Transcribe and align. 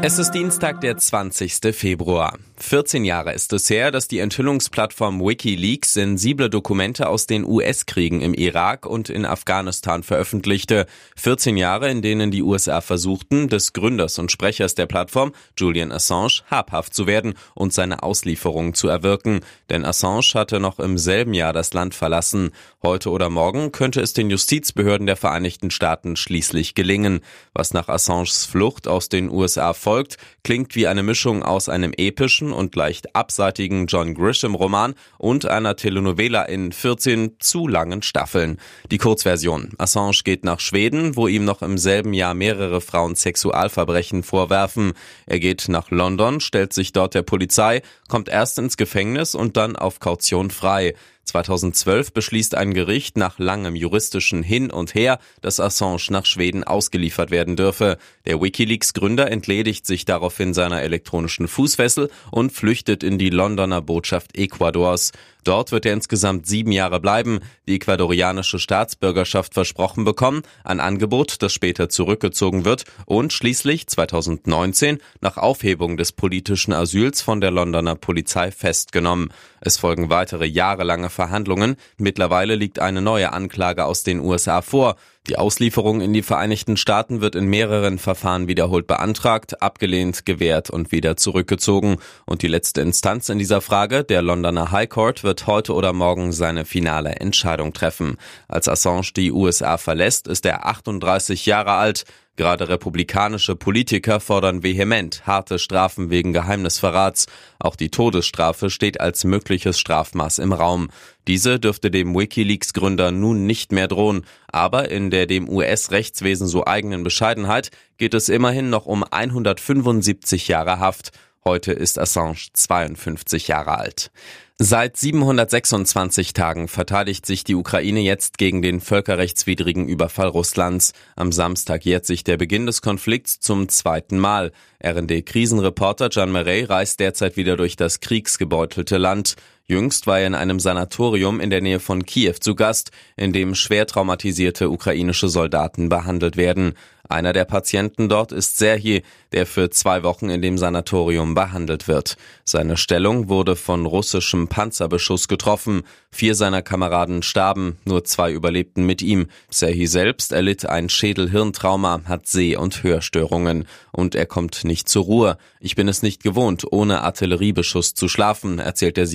Es 0.00 0.20
ist 0.20 0.30
Dienstag, 0.30 0.80
der 0.80 0.96
20. 0.96 1.74
Februar. 1.74 2.38
14 2.56 3.04
Jahre 3.04 3.32
ist 3.32 3.52
es 3.52 3.68
her, 3.68 3.90
dass 3.90 4.08
die 4.08 4.20
Enthüllungsplattform 4.20 5.20
Wikileaks 5.20 5.94
sensible 5.94 6.50
Dokumente 6.50 7.08
aus 7.08 7.26
den 7.26 7.44
US-Kriegen 7.44 8.20
im 8.20 8.34
Irak 8.34 8.86
und 8.86 9.10
in 9.10 9.24
Afghanistan 9.24 10.02
veröffentlichte. 10.02 10.86
14 11.16 11.56
Jahre, 11.56 11.90
in 11.90 12.02
denen 12.02 12.30
die 12.30 12.42
USA 12.42 12.80
versuchten, 12.80 13.48
des 13.48 13.72
Gründers 13.72 14.18
und 14.18 14.30
Sprechers 14.30 14.74
der 14.74 14.86
Plattform, 14.86 15.32
Julian 15.56 15.92
Assange, 15.92 16.42
habhaft 16.50 16.94
zu 16.94 17.06
werden 17.06 17.34
und 17.54 17.72
seine 17.72 18.02
Auslieferung 18.02 18.74
zu 18.74 18.88
erwirken. 18.88 19.40
Denn 19.68 19.84
Assange 19.84 20.34
hatte 20.34 20.60
noch 20.60 20.78
im 20.78 20.98
selben 20.98 21.34
Jahr 21.34 21.52
das 21.52 21.74
Land 21.74 21.94
verlassen. 21.94 22.50
Heute 22.82 23.10
oder 23.10 23.30
morgen 23.30 23.72
könnte 23.72 24.00
es 24.00 24.12
den 24.12 24.30
Justizbehörden 24.30 25.06
der 25.06 25.16
Vereinigten 25.16 25.70
Staaten 25.70 26.16
schließlich 26.16 26.74
gelingen. 26.74 27.20
Was 27.52 27.72
nach 27.72 27.88
Assanges 27.88 28.46
Flucht 28.46 28.88
aus 28.88 29.08
den 29.08 29.30
USA 29.30 29.74
folgt, 29.88 30.18
klingt 30.44 30.74
wie 30.74 30.86
eine 30.86 31.02
Mischung 31.02 31.42
aus 31.42 31.70
einem 31.70 31.94
epischen 31.96 32.52
und 32.52 32.76
leicht 32.76 33.16
abseitigen 33.16 33.86
John 33.86 34.12
Grisham-Roman 34.12 34.94
und 35.16 35.46
einer 35.46 35.76
Telenovela 35.76 36.42
in 36.42 36.72
14 36.72 37.36
zu 37.38 37.66
langen 37.66 38.02
Staffeln. 38.02 38.58
Die 38.90 38.98
Kurzversion. 38.98 39.70
Assange 39.78 40.20
geht 40.24 40.44
nach 40.44 40.60
Schweden, 40.60 41.16
wo 41.16 41.26
ihm 41.26 41.46
noch 41.46 41.62
im 41.62 41.78
selben 41.78 42.12
Jahr 42.12 42.34
mehrere 42.34 42.82
Frauen 42.82 43.14
Sexualverbrechen 43.14 44.24
vorwerfen. 44.24 44.92
Er 45.24 45.40
geht 45.40 45.70
nach 45.70 45.90
London, 45.90 46.40
stellt 46.40 46.74
sich 46.74 46.92
dort 46.92 47.14
der 47.14 47.22
Polizei, 47.22 47.80
kommt 48.08 48.28
erst 48.28 48.58
ins 48.58 48.76
Gefängnis 48.76 49.34
und 49.34 49.56
dann 49.56 49.74
auf 49.74 50.00
Kaution 50.00 50.50
frei. 50.50 50.92
2012 51.28 52.12
beschließt 52.12 52.54
ein 52.54 52.74
Gericht 52.74 53.16
nach 53.16 53.38
langem 53.38 53.76
juristischen 53.76 54.42
Hin 54.42 54.70
und 54.70 54.94
Her, 54.94 55.18
dass 55.40 55.60
Assange 55.60 56.06
nach 56.10 56.26
Schweden 56.26 56.64
ausgeliefert 56.64 57.30
werden 57.30 57.56
dürfe. 57.56 57.98
Der 58.26 58.40
Wikileaks-Gründer 58.40 59.30
entledigt 59.30 59.86
sich 59.86 60.04
daraufhin 60.04 60.54
seiner 60.54 60.82
elektronischen 60.82 61.48
Fußfessel 61.48 62.10
und 62.30 62.52
flüchtet 62.52 63.02
in 63.02 63.18
die 63.18 63.30
Londoner 63.30 63.80
Botschaft 63.80 64.36
Ecuadors. 64.36 65.12
Dort 65.48 65.72
wird 65.72 65.86
er 65.86 65.94
insgesamt 65.94 66.46
sieben 66.46 66.72
Jahre 66.72 67.00
bleiben, 67.00 67.40
die 67.66 67.76
ecuadorianische 67.76 68.58
Staatsbürgerschaft 68.58 69.54
versprochen 69.54 70.04
bekommen, 70.04 70.42
ein 70.62 70.78
Angebot, 70.78 71.40
das 71.40 71.54
später 71.54 71.88
zurückgezogen 71.88 72.66
wird 72.66 72.84
und 73.06 73.32
schließlich 73.32 73.86
2019 73.86 74.98
nach 75.22 75.38
Aufhebung 75.38 75.96
des 75.96 76.12
politischen 76.12 76.74
Asyls 76.74 77.22
von 77.22 77.40
der 77.40 77.50
Londoner 77.50 77.94
Polizei 77.94 78.50
festgenommen. 78.50 79.32
Es 79.62 79.78
folgen 79.78 80.10
weitere 80.10 80.44
jahrelange 80.44 81.08
Verhandlungen. 81.08 81.76
Mittlerweile 81.96 82.54
liegt 82.54 82.78
eine 82.78 83.00
neue 83.00 83.32
Anklage 83.32 83.86
aus 83.86 84.02
den 84.02 84.20
USA 84.20 84.60
vor. 84.60 84.96
Die 85.28 85.36
Auslieferung 85.36 86.00
in 86.00 86.14
die 86.14 86.22
Vereinigten 86.22 86.78
Staaten 86.78 87.20
wird 87.20 87.34
in 87.34 87.44
mehreren 87.44 87.98
Verfahren 87.98 88.48
wiederholt 88.48 88.86
beantragt, 88.86 89.60
abgelehnt, 89.60 90.24
gewährt 90.24 90.70
und 90.70 90.90
wieder 90.90 91.18
zurückgezogen. 91.18 91.98
Und 92.24 92.40
die 92.40 92.48
letzte 92.48 92.80
Instanz 92.80 93.28
in 93.28 93.38
dieser 93.38 93.60
Frage, 93.60 94.04
der 94.04 94.22
Londoner 94.22 94.72
High 94.72 94.88
Court, 94.88 95.24
wird 95.24 95.46
heute 95.46 95.74
oder 95.74 95.92
morgen 95.92 96.32
seine 96.32 96.64
finale 96.64 97.16
Entscheidung 97.16 97.74
treffen. 97.74 98.16
Als 98.48 98.68
Assange 98.68 99.10
die 99.14 99.30
USA 99.30 99.76
verlässt, 99.76 100.28
ist 100.28 100.46
er 100.46 100.66
38 100.66 101.44
Jahre 101.44 101.72
alt. 101.72 102.04
Gerade 102.38 102.68
republikanische 102.68 103.56
Politiker 103.56 104.20
fordern 104.20 104.62
vehement 104.62 105.26
harte 105.26 105.58
Strafen 105.58 106.08
wegen 106.08 106.32
Geheimnisverrats. 106.32 107.26
Auch 107.58 107.74
die 107.74 107.88
Todesstrafe 107.88 108.70
steht 108.70 109.00
als 109.00 109.24
mögliches 109.24 109.80
Strafmaß 109.80 110.38
im 110.38 110.52
Raum. 110.52 110.88
Diese 111.26 111.58
dürfte 111.58 111.90
dem 111.90 112.14
Wikileaks-Gründer 112.14 113.10
nun 113.10 113.44
nicht 113.46 113.72
mehr 113.72 113.88
drohen, 113.88 114.24
aber 114.46 114.88
in 114.88 115.10
der 115.10 115.26
dem 115.26 115.48
US-Rechtswesen 115.48 116.46
so 116.46 116.64
eigenen 116.64 117.02
Bescheidenheit 117.02 117.72
geht 117.96 118.14
es 118.14 118.28
immerhin 118.28 118.70
noch 118.70 118.86
um 118.86 119.02
175 119.02 120.46
Jahre 120.46 120.78
Haft. 120.78 121.10
Heute 121.44 121.72
ist 121.72 121.98
Assange 121.98 122.38
52 122.52 123.48
Jahre 123.48 123.78
alt. 123.78 124.12
Seit 124.60 124.96
726 124.96 126.32
Tagen 126.32 126.66
verteidigt 126.66 127.24
sich 127.26 127.44
die 127.44 127.54
Ukraine 127.54 128.00
jetzt 128.00 128.38
gegen 128.38 128.60
den 128.60 128.80
völkerrechtswidrigen 128.80 129.86
Überfall 129.86 130.26
Russlands. 130.26 130.94
Am 131.14 131.30
Samstag 131.30 131.84
jährt 131.84 132.04
sich 132.04 132.24
der 132.24 132.38
Beginn 132.38 132.66
des 132.66 132.82
Konflikts 132.82 133.38
zum 133.38 133.68
zweiten 133.68 134.18
Mal. 134.18 134.50
RND-Krisenreporter 134.82 136.08
Jan 136.10 136.32
Murray 136.32 136.64
reist 136.64 136.98
derzeit 136.98 137.36
wieder 137.36 137.56
durch 137.56 137.76
das 137.76 138.00
kriegsgebeutelte 138.00 138.98
Land. 138.98 139.36
Jüngst 139.70 140.06
war 140.06 140.18
er 140.18 140.26
in 140.26 140.34
einem 140.34 140.60
Sanatorium 140.60 141.40
in 141.40 141.50
der 141.50 141.60
Nähe 141.60 141.78
von 141.78 142.06
Kiew 142.06 142.36
zu 142.40 142.54
Gast, 142.54 142.90
in 143.16 143.34
dem 143.34 143.54
schwer 143.54 143.86
traumatisierte 143.86 144.70
ukrainische 144.70 145.28
Soldaten 145.28 145.90
behandelt 145.90 146.38
werden. 146.38 146.72
Einer 147.10 147.32
der 147.32 147.46
Patienten 147.46 148.10
dort 148.10 148.32
ist 148.32 148.58
Serhi, 148.58 149.02
der 149.32 149.46
für 149.46 149.70
zwei 149.70 150.02
Wochen 150.02 150.28
in 150.28 150.42
dem 150.42 150.58
Sanatorium 150.58 151.34
behandelt 151.34 151.88
wird. 151.88 152.16
Seine 152.44 152.76
Stellung 152.76 153.30
wurde 153.30 153.56
von 153.56 153.86
russischem 153.86 154.48
Panzerbeschuss 154.48 155.26
getroffen. 155.26 155.84
Vier 156.10 156.34
seiner 156.34 156.60
Kameraden 156.60 157.22
starben, 157.22 157.78
nur 157.86 158.04
zwei 158.04 158.32
überlebten 158.32 158.84
mit 158.84 159.00
ihm. 159.00 159.28
Serhi 159.48 159.86
selbst 159.86 160.32
erlitt 160.32 160.66
ein 160.66 160.90
Schädel-Hirntrauma, 160.90 162.02
hat 162.04 162.26
Seh- 162.26 162.56
und 162.56 162.82
Hörstörungen. 162.82 163.66
Und 163.90 164.14
er 164.14 164.26
kommt 164.26 164.64
nicht 164.64 164.88
zur 164.88 165.04
Ruhe. 165.04 165.38
Ich 165.60 165.76
bin 165.76 165.88
es 165.88 166.02
nicht 166.02 166.22
gewohnt, 166.22 166.66
ohne 166.70 167.02
Artilleriebeschuss 167.02 167.94
zu 167.94 168.08
schlafen, 168.08 168.58
erzählt 168.58 168.98
der 168.98 169.06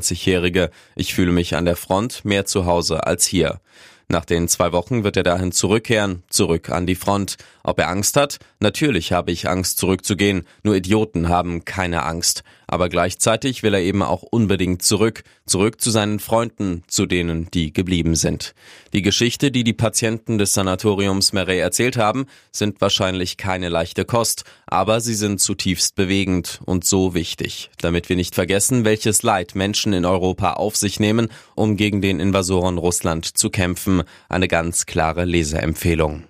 27-Jährige. 0.00 0.70
Ich 0.96 1.14
fühle 1.14 1.32
mich 1.32 1.56
an 1.56 1.64
der 1.64 1.76
Front 1.76 2.24
mehr 2.24 2.46
zu 2.46 2.66
Hause 2.66 3.06
als 3.06 3.26
hier. 3.26 3.60
Nach 4.08 4.24
den 4.24 4.48
zwei 4.48 4.72
Wochen 4.72 5.04
wird 5.04 5.16
er 5.16 5.22
dahin 5.22 5.52
zurückkehren, 5.52 6.24
zurück 6.28 6.70
an 6.70 6.84
die 6.84 6.96
Front. 6.96 7.36
Ob 7.62 7.78
er 7.78 7.88
Angst 7.88 8.16
hat? 8.16 8.38
Natürlich 8.58 9.12
habe 9.12 9.30
ich 9.30 9.48
Angst, 9.48 9.78
zurückzugehen. 9.78 10.48
Nur 10.64 10.74
Idioten 10.74 11.28
haben 11.28 11.64
keine 11.64 12.02
Angst. 12.02 12.42
Aber 12.72 12.88
gleichzeitig 12.88 13.64
will 13.64 13.74
er 13.74 13.80
eben 13.80 14.00
auch 14.00 14.22
unbedingt 14.22 14.80
zurück, 14.82 15.24
zurück 15.44 15.80
zu 15.80 15.90
seinen 15.90 16.20
Freunden, 16.20 16.84
zu 16.86 17.04
denen, 17.04 17.50
die 17.50 17.72
geblieben 17.72 18.14
sind. 18.14 18.54
Die 18.92 19.02
Geschichte, 19.02 19.50
die 19.50 19.64
die 19.64 19.72
Patienten 19.72 20.38
des 20.38 20.52
Sanatoriums 20.52 21.32
Meret 21.32 21.58
erzählt 21.58 21.96
haben, 21.96 22.26
sind 22.52 22.80
wahrscheinlich 22.80 23.36
keine 23.36 23.70
leichte 23.70 24.04
Kost, 24.04 24.44
aber 24.68 25.00
sie 25.00 25.14
sind 25.14 25.40
zutiefst 25.40 25.96
bewegend 25.96 26.60
und 26.64 26.84
so 26.84 27.12
wichtig, 27.12 27.70
damit 27.80 28.08
wir 28.08 28.14
nicht 28.14 28.36
vergessen, 28.36 28.84
welches 28.84 29.24
Leid 29.24 29.56
Menschen 29.56 29.92
in 29.92 30.04
Europa 30.04 30.52
auf 30.52 30.76
sich 30.76 31.00
nehmen, 31.00 31.26
um 31.56 31.76
gegen 31.76 32.00
den 32.00 32.20
Invasoren 32.20 32.78
Russland 32.78 33.36
zu 33.36 33.50
kämpfen. 33.50 34.04
Eine 34.28 34.46
ganz 34.46 34.86
klare 34.86 35.24
Leseempfehlung. 35.24 36.22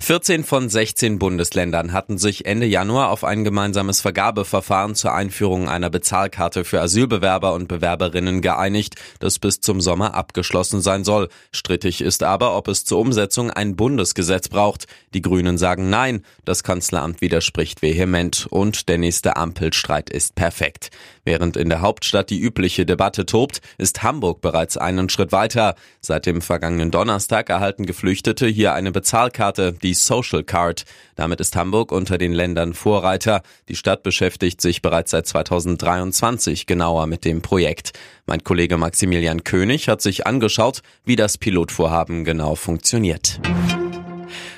14 0.00 0.44
von 0.44 0.68
16 0.68 1.18
Bundesländern 1.18 1.92
hatten 1.92 2.18
sich 2.18 2.46
Ende 2.46 2.66
Januar 2.66 3.10
auf 3.10 3.24
ein 3.24 3.44
gemeinsames 3.44 4.00
Vergabeverfahren 4.00 4.94
zur 4.94 5.14
Einführung 5.14 5.68
einer 5.68 5.90
Bezahlkarte 5.90 6.64
für 6.64 6.80
Asylbewerber 6.80 7.54
und 7.54 7.68
Bewerberinnen 7.68 8.40
geeinigt, 8.40 8.94
das 9.20 9.38
bis 9.38 9.60
zum 9.60 9.80
Sommer 9.80 10.14
abgeschlossen 10.14 10.80
sein 10.80 11.04
soll. 11.04 11.28
Strittig 11.52 12.00
ist 12.00 12.22
aber, 12.22 12.56
ob 12.56 12.68
es 12.68 12.84
zur 12.84 12.98
Umsetzung 12.98 13.50
ein 13.50 13.76
Bundesgesetz 13.76 14.48
braucht. 14.48 14.86
Die 15.14 15.22
Grünen 15.22 15.58
sagen 15.58 15.90
Nein, 15.90 16.22
das 16.44 16.62
Kanzleramt 16.62 17.20
widerspricht 17.20 17.82
vehement 17.82 18.46
und 18.50 18.88
der 18.88 18.98
nächste 18.98 19.36
Ampelstreit 19.36 20.10
ist 20.10 20.34
perfekt. 20.34 20.90
Während 21.24 21.56
in 21.56 21.68
der 21.68 21.80
Hauptstadt 21.80 22.30
die 22.30 22.38
übliche 22.38 22.86
Debatte 22.86 23.26
tobt, 23.26 23.60
ist 23.78 24.02
Hamburg 24.04 24.40
bereits 24.40 24.76
einen 24.76 25.08
Schritt 25.08 25.32
weiter. 25.32 25.74
Seit 26.00 26.24
dem 26.24 26.40
vergangenen 26.40 26.92
Donnerstag 26.92 27.50
erhalten 27.50 27.84
Geflüchtete 27.84 28.46
hier 28.46 28.74
eine 28.74 28.92
Bezahlkarte 28.92 29.55
Karte, 29.56 29.72
die 29.72 29.94
Social 29.94 30.44
Card. 30.44 30.84
Damit 31.14 31.40
ist 31.40 31.56
Hamburg 31.56 31.90
unter 31.90 32.18
den 32.18 32.32
Ländern 32.32 32.74
Vorreiter. 32.74 33.42
Die 33.68 33.76
Stadt 33.76 34.02
beschäftigt 34.02 34.60
sich 34.60 34.82
bereits 34.82 35.12
seit 35.12 35.26
2023 35.26 36.66
genauer 36.66 37.06
mit 37.06 37.24
dem 37.24 37.40
Projekt. 37.40 37.92
Mein 38.26 38.44
Kollege 38.44 38.76
Maximilian 38.76 39.44
König 39.44 39.88
hat 39.88 40.02
sich 40.02 40.26
angeschaut, 40.26 40.82
wie 41.04 41.16
das 41.16 41.38
Pilotvorhaben 41.38 42.24
genau 42.24 42.54
funktioniert. 42.54 43.40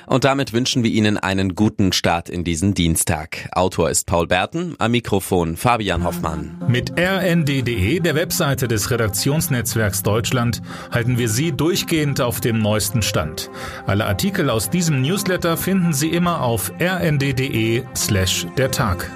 Und 0.09 0.23
damit 0.23 0.53
wünschen 0.53 0.83
wir 0.83 0.89
Ihnen 0.89 1.19
einen 1.19 1.53
guten 1.53 1.91
Start 1.93 2.29
in 2.29 2.43
diesen 2.43 2.73
Dienstag. 2.73 3.47
Autor 3.51 3.91
ist 3.91 4.07
Paul 4.07 4.25
Berten, 4.25 4.73
am 4.79 4.89
Mikrofon 4.89 5.55
Fabian 5.55 6.03
Hoffmann. 6.03 6.59
Mit 6.67 6.93
rnd.de, 6.97 7.99
der 7.99 8.15
Webseite 8.15 8.67
des 8.67 8.89
Redaktionsnetzwerks 8.89 10.01
Deutschland, 10.01 10.63
halten 10.89 11.19
wir 11.19 11.29
Sie 11.29 11.51
durchgehend 11.51 12.21
auf 12.21 12.41
dem 12.41 12.57
neuesten 12.57 13.03
Stand. 13.03 13.51
Alle 13.85 14.07
Artikel 14.07 14.49
aus 14.49 14.71
diesem 14.71 15.03
Newsletter 15.03 15.57
finden 15.57 15.93
Sie 15.93 16.09
immer 16.09 16.41
auf 16.41 16.71
rnd.de 16.81 17.83
slash 17.95 18.47
der 18.57 18.71
Tag. 18.71 19.11